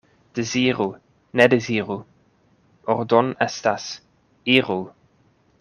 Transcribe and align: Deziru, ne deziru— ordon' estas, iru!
Deziru, 0.37 0.87
ne 1.41 1.45
deziru— 1.53 1.97
ordon' 2.97 3.31
estas, 3.49 3.87
iru! 4.59 4.83